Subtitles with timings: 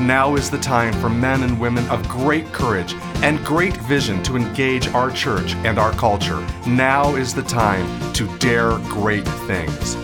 [0.00, 2.94] Now is the time for men and women of great courage
[3.24, 6.38] and great vision to engage our church and our culture.
[6.68, 9.96] Now is the time to dare great things.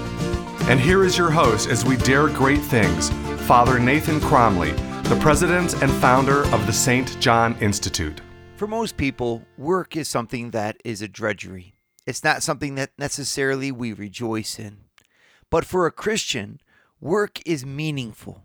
[0.69, 3.11] And here is your host as we dare great things,
[3.47, 4.73] Father Nathan Cromly,
[5.05, 7.17] the president and founder of the St.
[7.21, 8.21] John Institute.
[8.57, 11.77] For most people, work is something that is a drudgery.
[12.05, 14.79] It's not something that necessarily we rejoice in.
[15.51, 16.59] But for a Christian,
[17.01, 18.43] work is meaningful.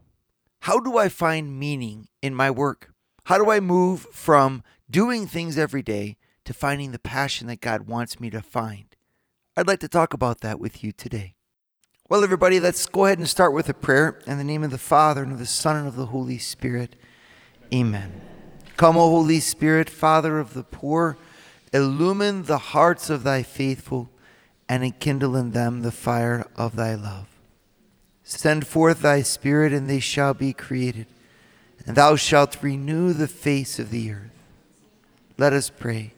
[0.61, 2.93] How do I find meaning in my work?
[3.25, 7.87] How do I move from doing things every day to finding the passion that God
[7.87, 8.95] wants me to find?
[9.55, 11.35] I'd like to talk about that with you today.
[12.09, 14.77] Well, everybody, let's go ahead and start with a prayer in the name of the
[14.77, 16.95] Father, and of the Son, and of the Holy Spirit.
[17.73, 18.21] Amen.
[18.77, 21.17] Come, O Holy Spirit, Father of the poor
[21.71, 24.09] Illumine the hearts of thy faithful,
[24.67, 27.38] and enkindle in them the fire of thy love.
[28.31, 31.07] Send forth thy Spirit, and they shall be created,
[31.87, 34.43] and thou shalt renew the face of the earth.
[35.39, 36.13] Let us pray.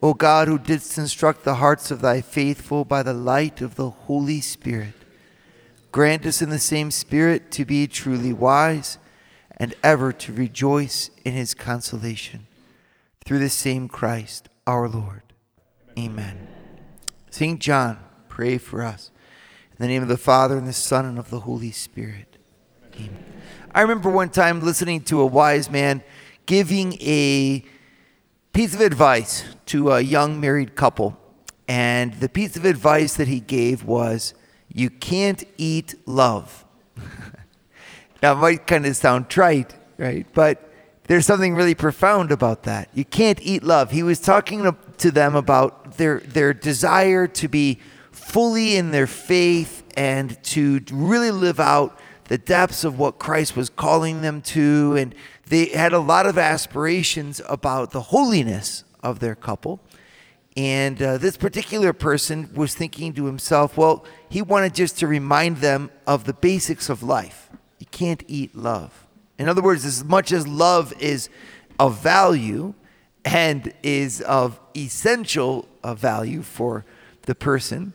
[0.00, 3.90] O God, who didst instruct the hearts of thy faithful by the light of the
[3.90, 4.94] Holy Spirit,
[5.90, 8.96] grant us in the same Spirit to be truly wise
[9.56, 12.46] and ever to rejoice in his consolation
[13.24, 15.22] through the same Christ our Lord.
[15.98, 16.46] Amen.
[17.28, 17.58] St.
[17.58, 19.10] John, pray for us.
[19.78, 22.36] In the name of the Father, and the Son, and of the Holy Spirit.
[22.96, 23.24] Amen.
[23.72, 26.02] I remember one time listening to a wise man
[26.46, 27.64] giving a
[28.52, 31.16] piece of advice to a young married couple.
[31.68, 34.34] And the piece of advice that he gave was,
[34.66, 36.64] You can't eat love.
[38.20, 40.26] now, it might kind of sound trite, right?
[40.34, 40.72] But
[41.04, 42.88] there's something really profound about that.
[42.94, 43.92] You can't eat love.
[43.92, 47.78] He was talking to them about their their desire to be
[48.28, 53.70] fully in their faith and to really live out the depths of what Christ was
[53.70, 55.14] calling them to and
[55.46, 59.80] they had a lot of aspirations about the holiness of their couple.
[60.58, 65.58] And uh, this particular person was thinking to himself, well, he wanted just to remind
[65.58, 67.48] them of the basics of life.
[67.78, 69.06] You can't eat love.
[69.38, 71.30] In other words, as much as love is
[71.78, 72.74] of value
[73.24, 76.84] and is of essential value for
[77.22, 77.94] the person,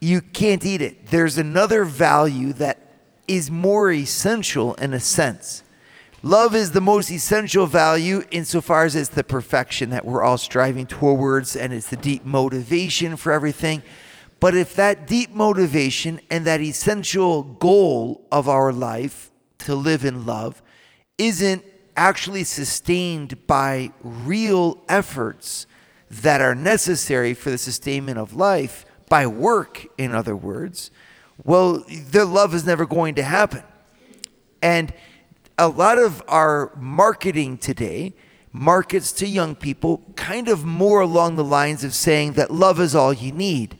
[0.00, 1.08] you can't eat it.
[1.08, 2.78] There's another value that
[3.26, 5.62] is more essential in a sense.
[6.22, 10.86] Love is the most essential value insofar as it's the perfection that we're all striving
[10.86, 13.82] towards and it's the deep motivation for everything.
[14.40, 20.26] But if that deep motivation and that essential goal of our life to live in
[20.26, 20.62] love
[21.18, 21.64] isn't
[21.96, 25.66] actually sustained by real efforts
[26.10, 30.90] that are necessary for the sustainment of life, by work, in other words,
[31.44, 33.62] well, their love is never going to happen.
[34.60, 34.92] And
[35.56, 38.14] a lot of our marketing today
[38.52, 42.94] markets to young people kind of more along the lines of saying that love is
[42.94, 43.78] all you need.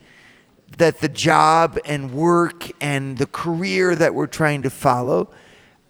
[0.77, 5.31] That the job and work and the career that we're trying to follow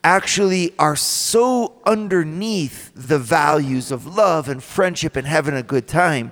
[0.05, 6.31] actually are so underneath the values of love and friendship and having a good time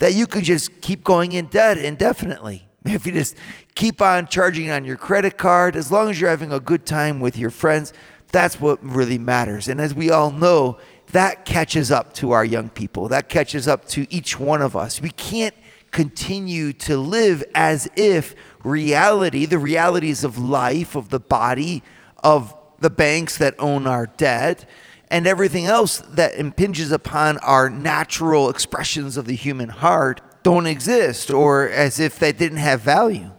[0.00, 2.66] that you could just keep going in debt indefinitely.
[2.82, 3.36] If you just
[3.74, 7.20] keep on charging on your credit card, as long as you're having a good time
[7.20, 7.92] with your friends,
[8.32, 9.68] that's what really matters.
[9.68, 10.78] And as we all know,
[11.08, 13.08] that catches up to our young people.
[13.08, 15.02] That catches up to each one of us.
[15.02, 15.54] We can't
[15.90, 18.34] continue to live as if
[18.64, 21.82] reality, the realities of life, of the body,
[22.24, 24.66] of the banks that own our debt,
[25.10, 31.30] and everything else that impinges upon our natural expressions of the human heart don't exist
[31.30, 33.30] or as if they didn't have value.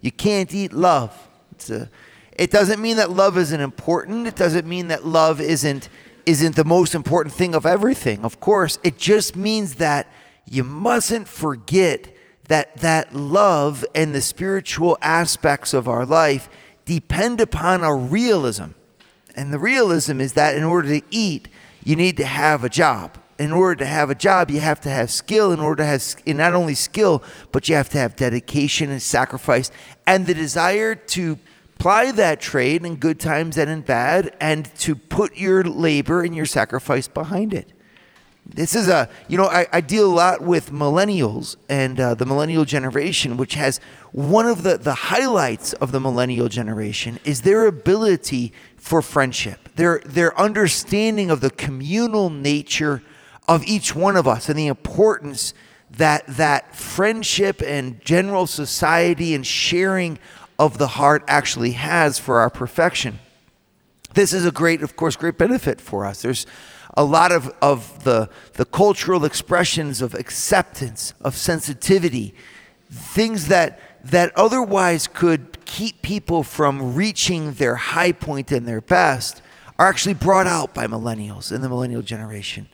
[0.00, 1.28] You can't eat love.
[1.70, 1.88] A,
[2.32, 4.26] it doesn't mean that love isn't important.
[4.26, 5.88] It doesn't mean that love isn't
[6.24, 8.24] isn't the most important thing of everything.
[8.24, 10.06] Of course, it just means that
[10.48, 12.14] you mustn't forget
[12.46, 16.48] that that love and the spiritual aspects of our life
[16.84, 18.70] depend upon a realism
[19.36, 21.48] and the realism is that in order to eat,
[21.84, 23.18] you need to have a job.
[23.38, 25.52] In order to have a job, you have to have skill.
[25.52, 29.70] In order to have not only skill, but you have to have dedication and sacrifice
[30.06, 31.38] and the desire to
[31.78, 36.36] ply that trade in good times and in bad and to put your labor and
[36.36, 37.72] your sacrifice behind it.
[38.46, 42.26] This is a, you know, I, I deal a lot with millennials and uh, the
[42.26, 43.80] millennial generation, which has
[44.10, 48.52] one of the, the highlights of the millennial generation is their ability
[48.82, 53.00] for friendship, their, their understanding of the communal nature
[53.46, 55.54] of each one of us and the importance
[55.88, 60.18] that that friendship and general society and sharing
[60.58, 63.20] of the heart actually has for our perfection.
[64.14, 66.20] This is a great, of course, great benefit for us.
[66.20, 66.44] There's
[66.96, 72.34] a lot of, of the, the cultural expressions of acceptance, of sensitivity,
[72.90, 79.42] things that, that otherwise could keep people from reaching their high point and their best
[79.78, 82.68] are actually brought out by millennials and the millennial generation.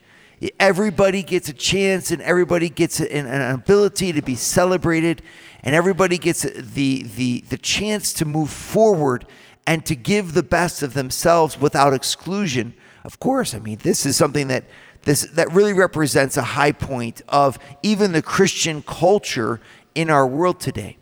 [0.61, 5.23] Everybody gets a chance and everybody gets an, an ability to be celebrated
[5.62, 9.26] and everybody gets the, the, the chance to move forward
[9.67, 12.75] and to give the best of themselves without exclusion.
[13.05, 14.64] Of course, I mean, this is something that
[15.02, 19.61] this that really represents a high point of even the Christian culture
[19.94, 20.98] in our world today.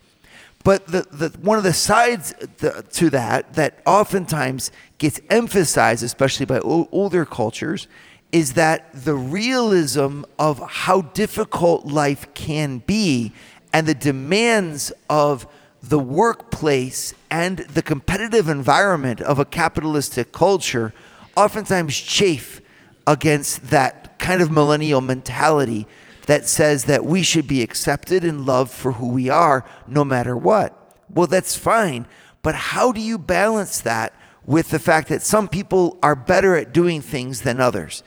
[0.66, 6.58] But the, the one of the sides to that that oftentimes gets emphasized, especially by
[6.58, 7.86] older cultures,
[8.32, 13.30] is that the realism of how difficult life can be
[13.72, 15.46] and the demands of
[15.84, 20.92] the workplace and the competitive environment of a capitalistic culture
[21.36, 22.60] oftentimes chafe
[23.06, 25.86] against that kind of millennial mentality
[26.26, 30.36] that says that we should be accepted and loved for who we are no matter
[30.36, 30.94] what.
[31.08, 32.06] Well, that's fine,
[32.42, 34.12] but how do you balance that
[34.44, 38.02] with the fact that some people are better at doing things than others?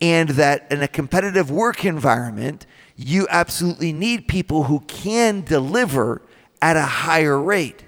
[0.00, 2.66] And that in a competitive work environment,
[2.96, 6.22] you absolutely need people who can deliver
[6.62, 7.84] at a higher rate.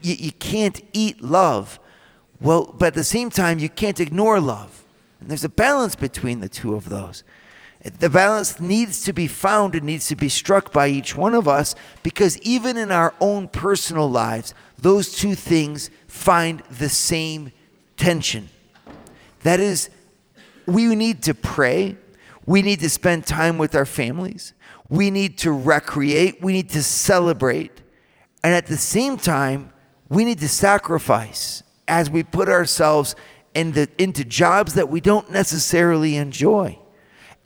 [0.00, 1.80] You, you can't eat love.
[2.40, 4.84] Well, but at the same time, you can't ignore love.
[5.20, 7.24] And there's a balance between the two of those.
[7.82, 11.46] The balance needs to be found and needs to be struck by each one of
[11.46, 17.52] us because even in our own personal lives, those two things find the same
[17.96, 18.48] tension.
[19.42, 19.90] That is,
[20.66, 21.96] we need to pray.
[22.46, 24.54] We need to spend time with our families.
[24.88, 26.42] We need to recreate.
[26.42, 27.80] We need to celebrate.
[28.42, 29.72] And at the same time,
[30.08, 33.14] we need to sacrifice as we put ourselves
[33.54, 36.78] into, into jobs that we don't necessarily enjoy.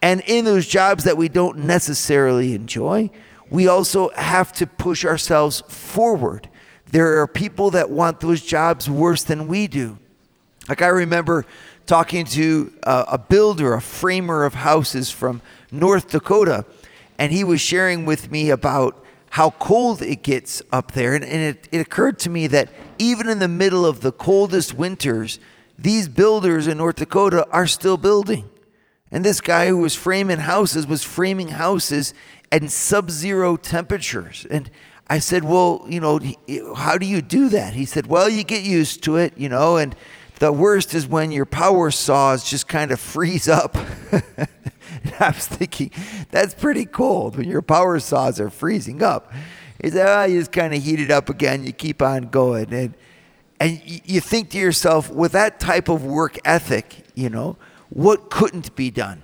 [0.02, 3.10] And in those jobs that we don't necessarily enjoy,
[3.48, 6.48] we also have to push ourselves forward.
[6.90, 9.98] There are people that want those jobs worse than we do.
[10.68, 11.46] Like I remember
[11.86, 15.40] talking to a, a builder, a framer of houses from
[15.70, 16.64] North Dakota,
[17.18, 21.14] and he was sharing with me about how cold it gets up there.
[21.14, 22.68] And, and it, it occurred to me that
[22.98, 25.38] even in the middle of the coldest winters,
[25.78, 28.48] these builders in North Dakota are still building.
[29.12, 32.14] And this guy who was framing houses was framing houses
[32.50, 34.46] at sub zero temperatures.
[34.50, 34.70] And
[35.08, 36.18] I said, Well, you know,
[36.74, 37.74] how do you do that?
[37.74, 39.94] He said, Well, you get used to it, you know, and
[40.38, 43.76] the worst is when your power saws just kind of freeze up.
[45.20, 45.90] I was thinking,
[46.30, 49.32] that's pretty cold when your power saws are freezing up.
[49.82, 52.72] He said, oh, you just kind of heat it up again, you keep on going.
[52.72, 52.94] And,
[53.60, 57.56] and you think to yourself, with that type of work ethic, you know,
[57.92, 59.22] what couldn't be done?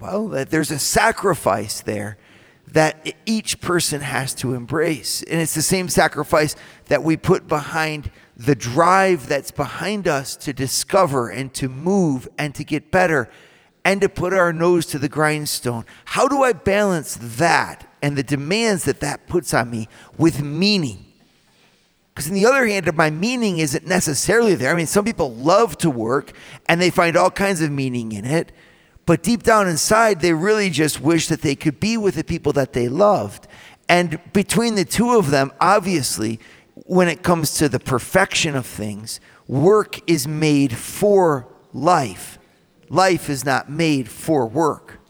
[0.00, 2.18] Well, there's a sacrifice there
[2.72, 5.22] that each person has to embrace.
[5.22, 6.56] And it's the same sacrifice
[6.86, 12.54] that we put behind the drive that's behind us to discover and to move and
[12.56, 13.30] to get better
[13.84, 15.84] and to put our nose to the grindstone.
[16.06, 21.05] How do I balance that and the demands that that puts on me with meaning?
[22.16, 24.72] Because, on the other hand, my meaning isn't necessarily there.
[24.72, 26.32] I mean, some people love to work
[26.66, 28.52] and they find all kinds of meaning in it,
[29.04, 32.52] but deep down inside, they really just wish that they could be with the people
[32.54, 33.46] that they loved.
[33.88, 36.40] And between the two of them, obviously,
[36.86, 42.38] when it comes to the perfection of things, work is made for life
[42.88, 45.00] Life is not made for work.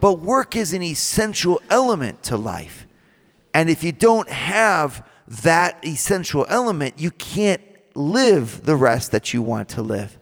[0.00, 2.86] But work is an essential element to life.
[3.54, 5.06] And if you don't have
[5.42, 7.62] that essential element, you can't
[7.94, 10.18] live the rest that you want to live.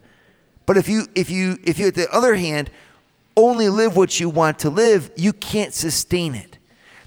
[0.66, 2.70] But if you if you if you at the other hand
[3.36, 6.58] only live what you want to live, you can't sustain it.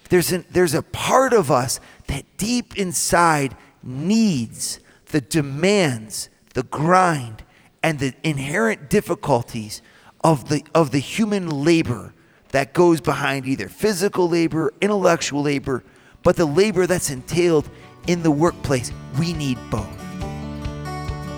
[0.09, 7.43] There's an, there's a part of us that deep inside needs the demands, the grind,
[7.81, 9.81] and the inherent difficulties
[10.23, 12.13] of the, of the human labor
[12.49, 15.83] that goes behind either physical labor, intellectual labor,
[16.21, 17.69] but the labor that's entailed
[18.07, 18.91] in the workplace.
[19.17, 19.87] We need both.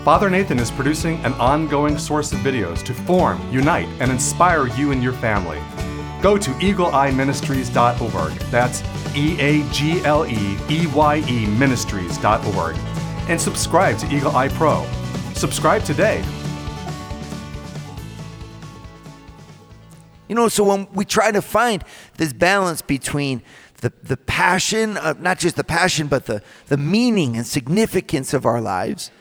[0.04, 4.92] Father Nathan is producing an ongoing source of videos to form, unite, and inspire you
[4.92, 5.58] and your family.
[6.22, 8.32] Go to eagleeyeministries.org.
[8.50, 8.82] That's
[9.16, 12.76] E A G L E E Y E ministries.org.
[13.28, 14.86] And subscribe to Eagle Eye Pro.
[15.34, 16.24] Subscribe today.
[20.28, 21.84] You know, so when we try to find
[22.16, 23.42] this balance between
[23.86, 28.44] the, the passion, uh, not just the passion, but the, the meaning and significance of
[28.44, 29.12] our lives,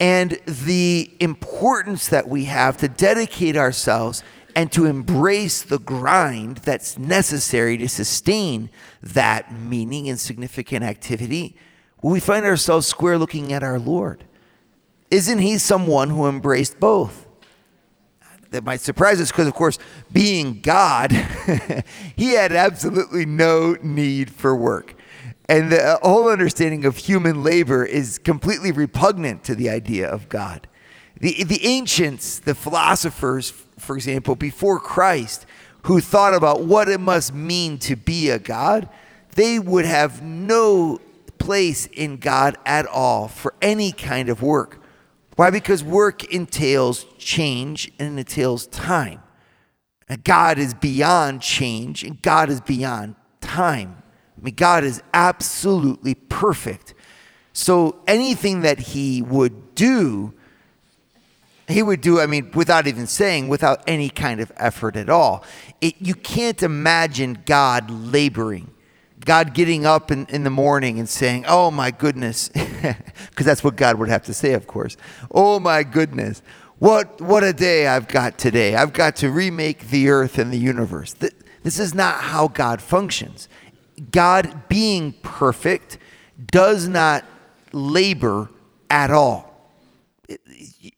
[0.00, 4.22] and the importance that we have to dedicate ourselves
[4.54, 8.70] and to embrace the grind that's necessary to sustain
[9.02, 11.54] that meaning and significant activity,
[12.02, 14.24] we find ourselves square looking at our Lord.
[15.10, 17.25] Isn't He someone who embraced both?
[18.50, 19.78] That might surprise us because, of course,
[20.12, 21.12] being God,
[22.16, 24.94] He had absolutely no need for work.
[25.48, 30.28] And the uh, whole understanding of human labor is completely repugnant to the idea of
[30.28, 30.66] God.
[31.20, 35.46] The, the ancients, the philosophers, for example, before Christ,
[35.82, 38.88] who thought about what it must mean to be a God,
[39.34, 41.00] they would have no
[41.38, 44.80] place in God at all for any kind of work.
[45.36, 45.50] Why?
[45.50, 49.22] Because work entails change and entails time.
[50.08, 54.02] And God is beyond change and God is beyond time.
[54.38, 56.94] I mean, God is absolutely perfect.
[57.52, 60.34] So anything that he would do,
[61.68, 65.44] he would do, I mean, without even saying, without any kind of effort at all.
[65.80, 68.70] It, you can't imagine God laboring,
[69.26, 73.76] God getting up in, in the morning and saying, Oh my goodness, because that's what
[73.76, 74.96] God would have to say, of course.
[75.30, 76.42] Oh my goodness,
[76.78, 78.76] what, what a day I've got today.
[78.76, 81.14] I've got to remake the earth and the universe.
[81.62, 83.48] This is not how God functions.
[84.12, 85.98] God being perfect
[86.50, 87.24] does not
[87.72, 88.50] labor
[88.88, 89.72] at all.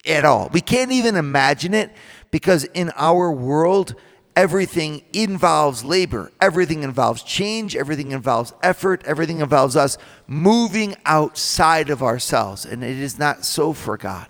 [0.05, 0.51] At all.
[0.53, 1.93] We can't even imagine it
[2.31, 3.95] because in our world,
[4.39, 6.31] everything involves labor.
[6.41, 7.75] Everything involves change.
[7.75, 9.03] Everything involves effort.
[9.05, 12.65] Everything involves us moving outside of ourselves.
[12.65, 14.29] And it is not so for God.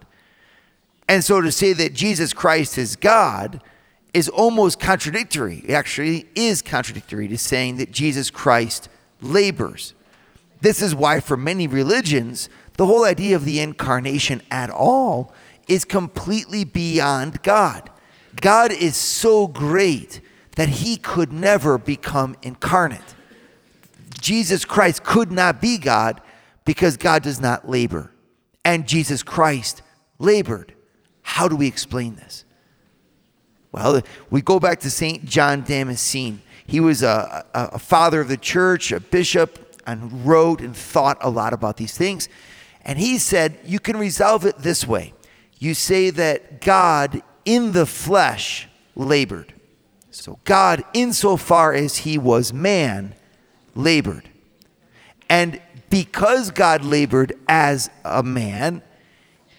[1.11, 3.63] And so to say that Jesus Christ is God
[4.15, 5.63] is almost contradictory.
[5.67, 8.89] It actually is contradictory to saying that Jesus Christ
[9.21, 9.93] labors.
[10.63, 12.49] This is why, for many religions,
[12.79, 15.35] the whole idea of the incarnation at all
[15.69, 17.91] is completely beyond God.
[18.41, 20.21] God is so great
[20.57, 23.15] that he could never become incarnate.
[24.21, 26.21] Jesus Christ could not be God
[26.65, 28.11] because God does not labor.
[28.65, 29.83] And Jesus Christ
[30.19, 30.75] labored.
[31.23, 32.45] How do we explain this?
[33.71, 35.25] Well, we go back to St.
[35.25, 36.43] John Damascene.
[36.67, 41.19] He was a, a, a, father of the church, a bishop, and wrote and thought
[41.21, 42.29] a lot about these things.
[42.85, 45.15] And he said, You can resolve it this way
[45.59, 49.55] you say that God in the flesh labored.
[50.11, 53.15] So, God, insofar as he was man,
[53.75, 54.29] labored.
[55.31, 58.83] And because God labored as a man,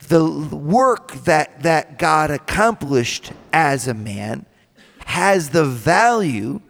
[0.08, 4.46] the work that, that God accomplished as a man
[5.06, 6.62] has the value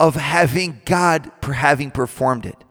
[0.00, 2.64] of having God having performed it.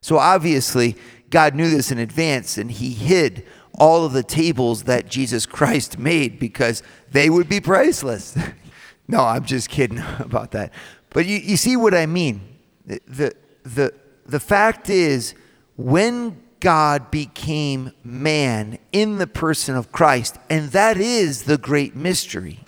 [0.00, 0.96] So obviously,
[1.28, 3.46] God knew this in advance and he hid
[3.78, 8.36] all of the tables that Jesus Christ made because they would be priceless.
[9.08, 10.72] no, I'm just kidding about that.
[11.10, 12.40] But you, you see what I mean.
[12.86, 13.92] The, the,
[14.26, 15.34] the fact is,
[15.76, 20.38] when God became man in the person of Christ.
[20.50, 22.60] And that is the great mystery.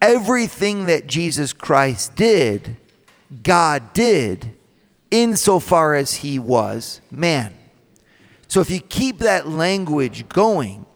[0.00, 2.76] Everything that Jesus Christ did,
[3.42, 4.54] God did
[5.10, 7.54] insofar as he was man.
[8.48, 10.86] So if you keep that language going,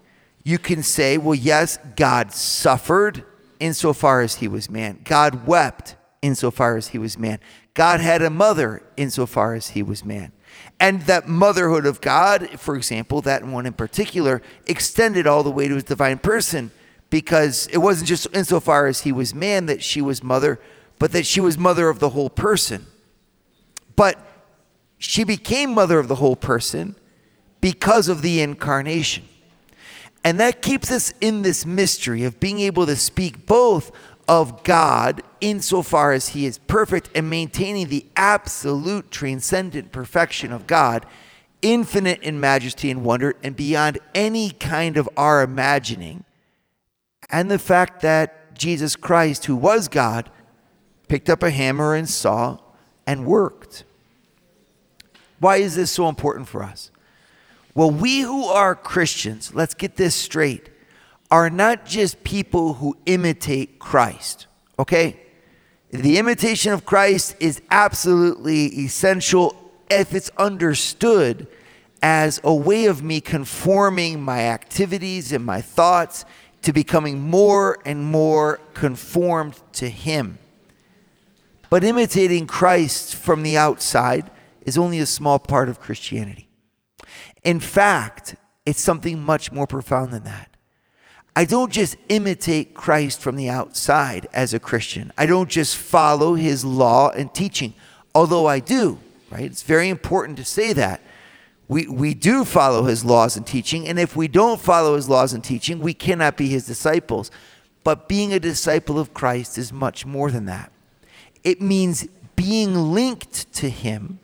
[0.44, 3.24] you can say, well, yes, God suffered
[3.60, 5.00] insofar as he was man.
[5.04, 7.38] God wept insofar as he was man.
[7.74, 10.32] God had a mother insofar as he was man.
[10.80, 15.68] And that motherhood of God, for example, that one in particular, extended all the way
[15.68, 16.70] to his divine person
[17.10, 20.60] because it wasn't just insofar as he was man that she was mother,
[20.98, 22.86] but that she was mother of the whole person.
[23.96, 24.18] But
[24.98, 26.96] she became mother of the whole person
[27.60, 29.24] because of the incarnation.
[30.24, 33.92] And that keeps us in this mystery of being able to speak both
[34.28, 41.06] of God insofar as he is perfect and maintaining the absolute transcendent perfection of God,
[41.62, 46.24] infinite in majesty and wonder and beyond any kind of our imagining.
[47.30, 50.30] And the fact that Jesus Christ, who was God,
[51.08, 52.58] picked up a hammer and saw
[53.06, 53.84] and worked.
[55.40, 56.90] Why is this so important for us?
[57.78, 60.68] Well, we who are Christians, let's get this straight,
[61.30, 64.48] are not just people who imitate Christ,
[64.80, 65.20] okay?
[65.92, 69.54] The imitation of Christ is absolutely essential
[69.88, 71.46] if it's understood
[72.02, 76.24] as a way of me conforming my activities and my thoughts
[76.62, 80.40] to becoming more and more conformed to Him.
[81.70, 84.32] But imitating Christ from the outside
[84.62, 86.47] is only a small part of Christianity.
[87.48, 88.34] In fact,
[88.66, 90.54] it's something much more profound than that.
[91.34, 95.14] I don't just imitate Christ from the outside as a Christian.
[95.16, 97.72] I don't just follow his law and teaching,
[98.14, 98.98] although I do,
[99.30, 99.44] right?
[99.44, 101.00] It's very important to say that.
[101.68, 105.32] We, we do follow his laws and teaching, and if we don't follow his laws
[105.32, 107.30] and teaching, we cannot be his disciples.
[107.82, 110.70] But being a disciple of Christ is much more than that.
[111.44, 114.18] It means being linked to him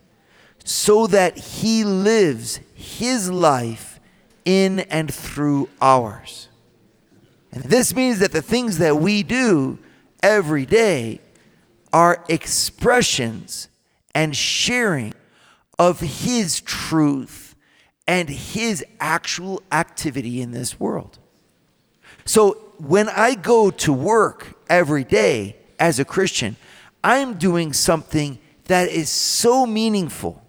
[0.65, 4.01] so that he lives his life
[4.43, 6.49] in and through ours.
[7.53, 9.79] And this means that the things that we do
[10.21, 11.21] every day
[11.93, 13.69] are expressions
[14.13, 15.13] and sharing
[15.79, 17.55] of His truth
[18.07, 21.17] and His actual activity in this world.
[22.25, 26.57] So when I go to work every day as a Christian,
[27.03, 30.41] I'm doing something that is so meaningful.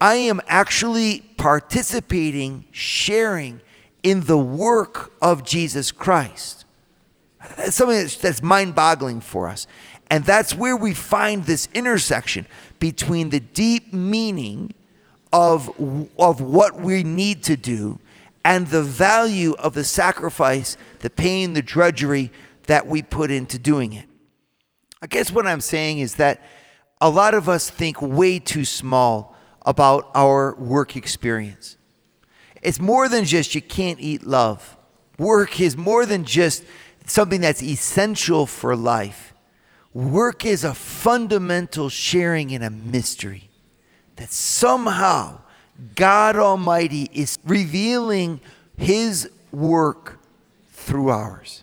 [0.00, 3.60] I am actually participating, sharing
[4.02, 6.64] in the work of Jesus Christ.
[7.56, 9.66] That's something that's, that's mind boggling for us.
[10.10, 12.46] And that's where we find this intersection
[12.78, 14.72] between the deep meaning
[15.32, 15.68] of,
[16.18, 17.98] of what we need to do
[18.44, 22.30] and the value of the sacrifice, the pain, the drudgery
[22.66, 24.06] that we put into doing it.
[25.02, 26.42] I guess what I'm saying is that
[27.00, 29.36] a lot of us think way too small
[29.68, 31.76] about our work experience.
[32.62, 34.78] It's more than just you can't eat love.
[35.18, 36.64] Work is more than just
[37.04, 39.34] something that's essential for life.
[39.92, 43.50] Work is a fundamental sharing in a mystery
[44.16, 45.42] that somehow
[45.94, 48.40] God Almighty is revealing
[48.78, 50.18] His work
[50.70, 51.62] through ours.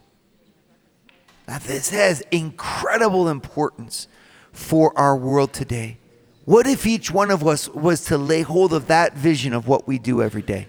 [1.47, 4.07] Now, this has incredible importance
[4.51, 5.97] for our world today.
[6.45, 9.87] What if each one of us was to lay hold of that vision of what
[9.87, 10.67] we do every day?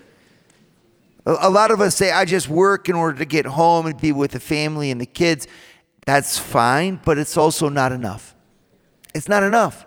[1.27, 4.12] A lot of us say, I just work in order to get home and be
[4.12, 5.47] with the family and the kids.
[6.07, 8.35] That's fine, but it's also not enough.
[9.15, 9.87] It's not enough.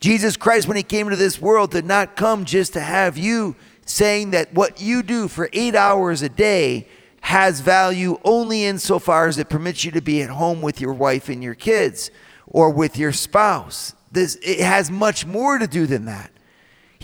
[0.00, 3.56] Jesus Christ, when he came to this world, did not come just to have you
[3.84, 6.86] saying that what you do for eight hours a day
[7.22, 11.28] has value only insofar as it permits you to be at home with your wife
[11.28, 12.10] and your kids
[12.46, 13.94] or with your spouse.
[14.10, 16.30] This, it has much more to do than that.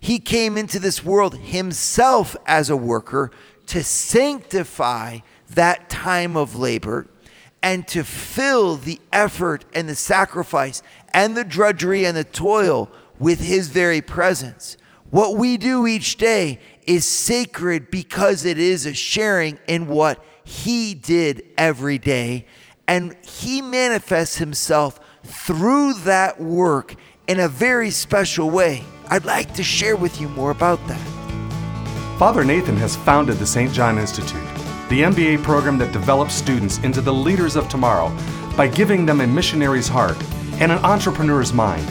[0.00, 3.30] He came into this world himself as a worker
[3.66, 5.18] to sanctify
[5.50, 7.06] that time of labor
[7.62, 10.82] and to fill the effort and the sacrifice
[11.14, 14.76] and the drudgery and the toil with His very presence.
[15.10, 20.92] What we do each day is sacred because it is a sharing in what He
[20.92, 22.46] did every day.
[22.86, 26.94] And He manifests Himself through that work
[27.26, 28.84] in a very special way.
[29.08, 31.00] I'd like to share with you more about that.
[32.18, 33.72] Father Nathan has founded the St.
[33.72, 34.44] John Institute,
[34.88, 38.16] the MBA program that develops students into the leaders of tomorrow
[38.56, 40.16] by giving them a missionary's heart
[40.60, 41.84] and an entrepreneur's mind.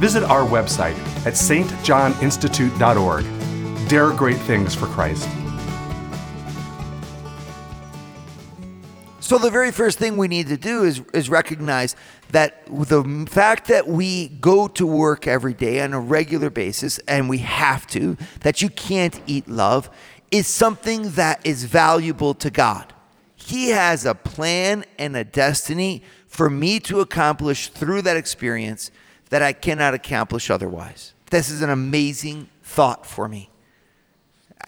[0.00, 3.88] Visit our website at stjohninstitute.org.
[3.88, 5.28] Dare great things for Christ.
[9.22, 11.94] So, the very first thing we need to do is, is recognize
[12.32, 17.28] that the fact that we go to work every day on a regular basis, and
[17.28, 19.88] we have to, that you can't eat love,
[20.32, 22.92] is something that is valuable to God.
[23.36, 28.90] He has a plan and a destiny for me to accomplish through that experience
[29.30, 31.14] that I cannot accomplish otherwise.
[31.30, 33.50] This is an amazing thought for me.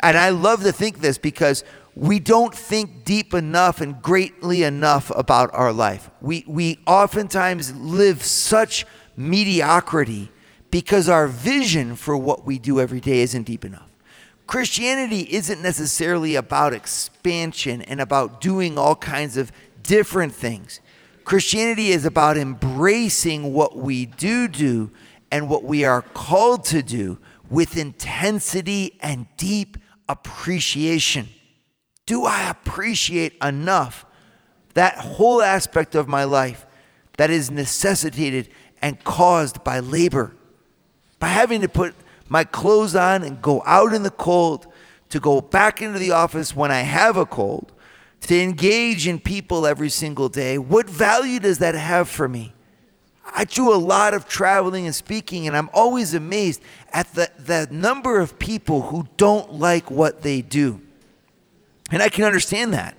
[0.01, 1.65] And I love to think this because
[1.97, 6.11] we don't think deep enough and greatly enough about our life.
[6.21, 8.85] We, we oftentimes live such
[9.17, 10.31] mediocrity
[10.71, 13.91] because our vision for what we do every day isn't deep enough.
[14.47, 19.53] Christianity isn't necessarily about expansion and about doing all kinds of
[19.83, 20.81] different things.
[21.25, 24.91] Christianity is about embracing what we do do
[25.31, 29.79] and what we are called to do with intensity and deep
[30.09, 31.29] appreciation
[32.07, 34.05] do I appreciate enough
[34.75, 36.67] that whole aspect of my life
[37.17, 38.49] that is necessitated
[38.83, 40.35] and caused by labor?
[41.19, 41.95] By having to put
[42.29, 44.67] my clothes on and go out in the cold
[45.11, 47.73] to go back into the office when I have a cold,
[48.23, 52.55] to engage in people every single day, what value does that have for me?
[53.35, 56.63] I do a lot of traveling and speaking, and I'm always amazed
[56.93, 60.81] at the, the number of people who don't like what they do.
[61.91, 62.97] And I can understand that.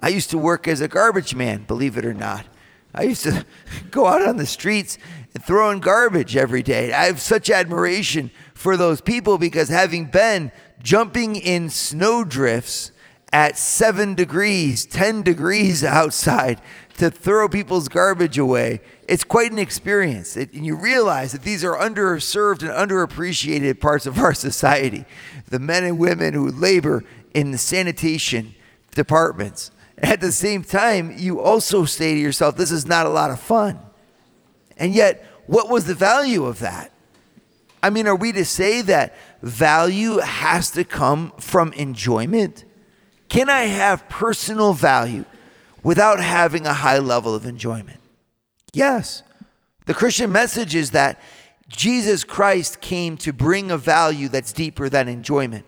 [0.00, 2.46] I used to work as a garbage man, believe it or not.
[2.94, 3.44] I used to
[3.90, 4.98] go out on the streets
[5.34, 6.92] and throw in garbage every day.
[6.92, 12.92] I have such admiration for those people because having been jumping in snowdrifts
[13.32, 16.60] at seven degrees, 10 degrees outside
[16.96, 20.36] to throw people's garbage away, it's quite an experience.
[20.36, 25.04] It, and you realize that these are underserved and underappreciated parts of our society.
[25.46, 28.54] The men and women who labor in the sanitation
[28.94, 29.70] departments.
[29.98, 33.40] At the same time, you also say to yourself, this is not a lot of
[33.40, 33.78] fun.
[34.76, 36.92] And yet, what was the value of that?
[37.82, 42.64] I mean, are we to say that value has to come from enjoyment?
[43.28, 45.24] Can I have personal value
[45.82, 48.00] without having a high level of enjoyment?
[48.72, 49.22] Yes.
[49.86, 51.20] The Christian message is that
[51.68, 55.64] Jesus Christ came to bring a value that's deeper than enjoyment.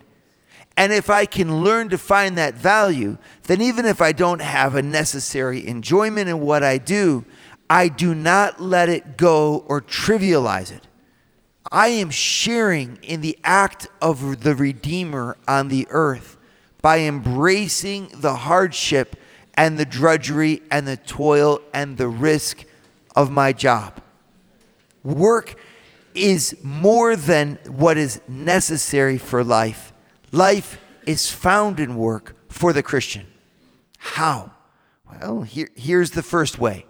[0.80, 4.74] And if I can learn to find that value, then even if I don't have
[4.74, 7.26] a necessary enjoyment in what I do,
[7.68, 10.86] I do not let it go or trivialize it.
[11.70, 16.38] I am sharing in the act of the Redeemer on the earth
[16.80, 19.16] by embracing the hardship
[19.52, 22.64] and the drudgery and the toil and the risk
[23.14, 24.00] of my job.
[25.04, 25.56] Work
[26.14, 29.89] is more than what is necessary for life.
[30.32, 33.26] Life is found in work for the Christian.
[33.98, 34.52] How?
[35.10, 36.86] Well, here, here's the first way.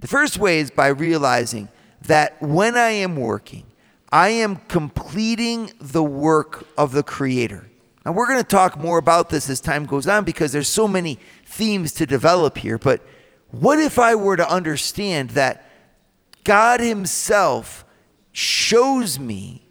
[0.00, 1.68] The first way is by realizing
[2.02, 3.64] that when I am working,
[4.12, 7.68] I am completing the work of the Creator.
[8.04, 10.86] Now, we're going to talk more about this as time goes on because there's so
[10.86, 12.78] many themes to develop here.
[12.78, 13.00] But
[13.50, 15.68] what if I were to understand that
[16.44, 17.84] God Himself
[18.30, 19.63] shows me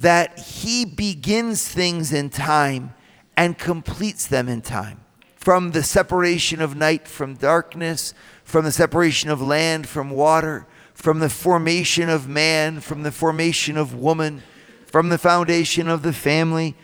[0.00, 2.94] that he begins things in time
[3.36, 5.00] and completes them in time.
[5.36, 8.12] From the separation of night from darkness,
[8.44, 13.76] from the separation of land from water, from the formation of man, from the formation
[13.76, 14.42] of woman,
[14.86, 16.76] from the foundation of the family.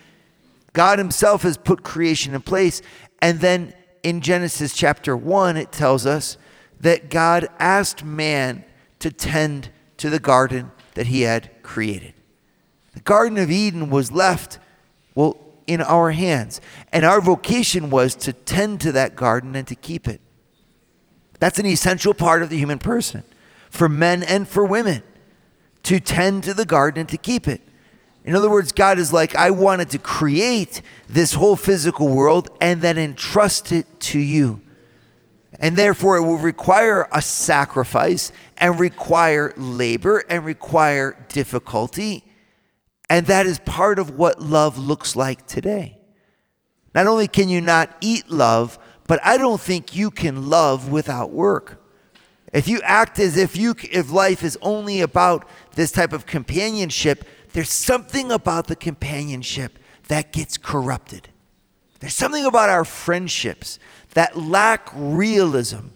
[0.73, 2.81] God Himself has put creation in place.
[3.21, 6.39] And then in Genesis chapter 1, it tells us
[6.81, 8.65] that God asked man
[9.01, 12.15] to tend to the garden that He had created.
[12.97, 14.59] The Garden of Eden was left,
[15.15, 16.63] well, in our hands.
[16.95, 20.23] And our vocation was to tend to that garden and to keep it.
[21.39, 23.23] That's an essential part of the human person
[23.69, 25.03] for men and for women
[25.83, 27.61] to tend to the garden and to keep it.
[28.25, 32.81] In other words, God is like, I wanted to create this whole physical world and
[32.81, 34.63] then entrust it to you.
[35.61, 42.23] And therefore, it will require a sacrifice and require labor and require difficulty
[43.09, 45.99] and that is part of what love looks like today.
[46.95, 51.31] Not only can you not eat love, but I don't think you can love without
[51.31, 51.83] work.
[52.53, 57.25] If you act as if you if life is only about this type of companionship,
[57.53, 61.29] there's something about the companionship that gets corrupted.
[62.01, 63.79] There's something about our friendships
[64.15, 65.89] that lack realism.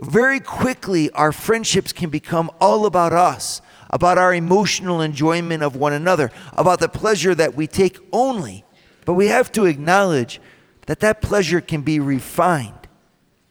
[0.00, 3.60] Very quickly, our friendships can become all about us
[3.92, 8.64] about our emotional enjoyment of one another, about the pleasure that we take only.
[9.04, 10.40] But we have to acknowledge
[10.86, 12.88] that that pleasure can be refined.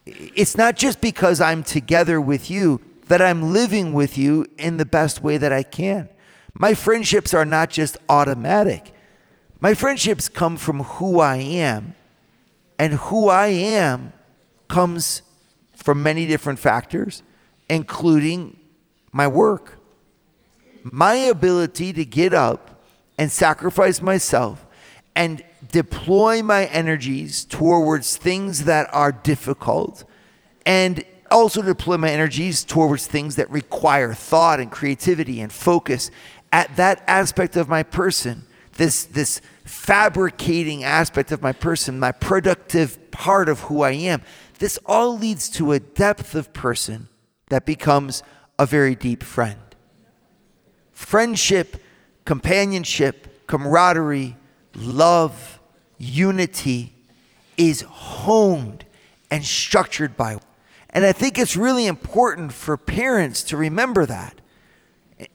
[0.05, 4.85] It's not just because I'm together with you that I'm living with you in the
[4.85, 6.09] best way that I can.
[6.53, 8.93] My friendships are not just automatic.
[9.59, 11.95] My friendships come from who I am,
[12.79, 14.11] and who I am
[14.67, 15.21] comes
[15.75, 17.21] from many different factors,
[17.69, 18.57] including
[19.11, 19.80] my work
[20.83, 22.83] my ability to get up
[23.17, 24.65] and sacrifice myself
[25.15, 30.03] and deploy my energies towards things that are difficult
[30.65, 36.11] and also deploy my energies towards things that require thought and creativity and focus
[36.51, 43.11] at that aspect of my person this this fabricating aspect of my person my productive
[43.11, 44.21] part of who I am
[44.59, 47.07] this all leads to a depth of person
[47.49, 48.23] that becomes
[48.59, 49.70] a very deep friend
[50.91, 51.77] friendship,
[52.25, 54.37] companionship, camaraderie,
[54.75, 55.59] love,
[55.97, 56.93] unity
[57.57, 58.85] is honed
[59.29, 60.37] and structured by.
[60.89, 64.41] And I think it's really important for parents to remember that.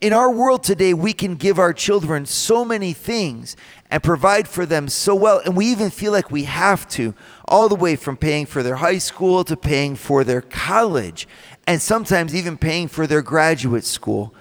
[0.00, 3.56] In our world today, we can give our children so many things
[3.88, 7.14] and provide for them so well, and we even feel like we have to,
[7.46, 11.28] all the way from paying for their high school to paying for their college,
[11.68, 14.34] and sometimes even paying for their graduate school.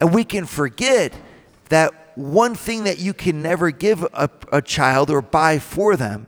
[0.00, 1.12] And we can forget
[1.68, 6.26] that one thing that you can never give a, a child or buy for them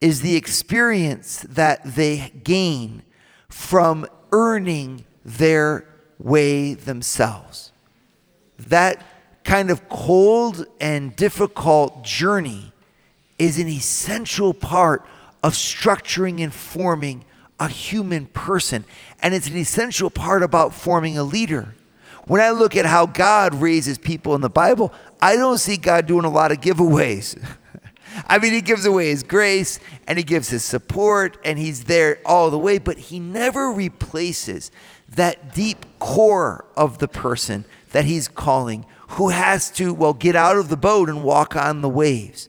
[0.00, 3.02] is the experience that they gain
[3.48, 5.86] from earning their
[6.18, 7.72] way themselves.
[8.58, 9.04] That
[9.44, 12.72] kind of cold and difficult journey
[13.38, 15.04] is an essential part
[15.42, 17.24] of structuring and forming
[17.58, 18.84] a human person.
[19.22, 21.74] And it's an essential part about forming a leader.
[22.30, 26.06] When I look at how God raises people in the Bible, I don't see God
[26.06, 27.36] doing a lot of giveaways.
[28.28, 32.20] I mean, he gives away his grace and he gives his support and he's there
[32.24, 34.70] all the way, but he never replaces
[35.08, 40.56] that deep core of the person that he's calling who has to, well, get out
[40.56, 42.48] of the boat and walk on the waves.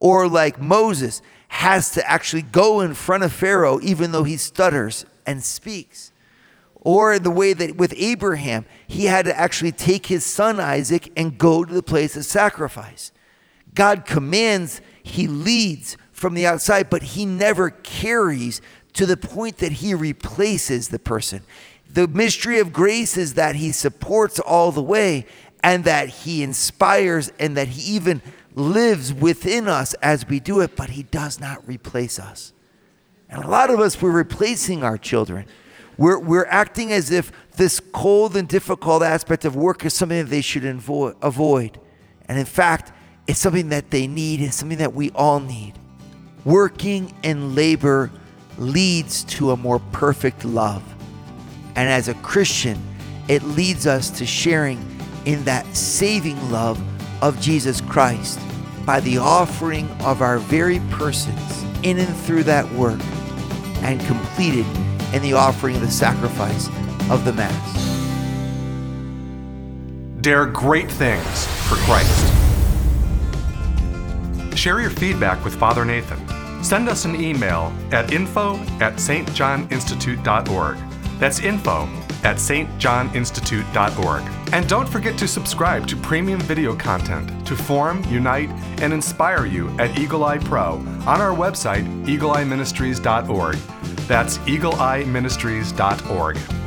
[0.00, 5.06] Or like Moses has to actually go in front of Pharaoh even though he stutters
[5.24, 6.10] and speaks.
[6.80, 11.36] Or the way that with Abraham, he had to actually take his son Isaac and
[11.36, 13.12] go to the place of sacrifice.
[13.74, 18.60] God commands, he leads from the outside, but he never carries
[18.94, 21.42] to the point that he replaces the person.
[21.92, 25.26] The mystery of grace is that he supports all the way
[25.62, 28.22] and that he inspires and that he even
[28.54, 32.52] lives within us as we do it, but he does not replace us.
[33.28, 35.46] And a lot of us, we're replacing our children.
[36.00, 40.30] We're, we're acting as if this cold and difficult aspect of work is something that
[40.30, 41.78] they should invo- avoid.
[42.24, 42.90] And in fact,
[43.26, 45.74] it's something that they need, it's something that we all need.
[46.46, 48.10] Working and labor
[48.56, 50.82] leads to a more perfect love.
[51.76, 52.82] And as a Christian,
[53.28, 54.78] it leads us to sharing
[55.26, 56.82] in that saving love
[57.22, 58.40] of Jesus Christ
[58.86, 63.00] by the offering of our very persons in and through that work
[63.82, 64.64] and completed
[65.14, 66.68] in the offering of the sacrifice
[67.10, 67.80] of the Mass.
[70.20, 72.26] Dare great things for Christ.
[74.56, 76.18] Share your feedback with Father Nathan.
[76.62, 80.78] Send us an email at info at stjohninstitute.org.
[81.18, 81.88] That's info
[82.22, 84.22] at stjohninstitute.org.
[84.52, 88.50] And don't forget to subscribe to premium video content to form, unite,
[88.82, 90.74] and inspire you at Eagle Eye Pro
[91.06, 93.56] on our website, eagleeyeministries.org.
[94.10, 96.59] That's eagleeyeministries.org.